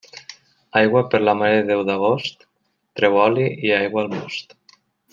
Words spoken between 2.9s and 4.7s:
treu oli i aigua al most.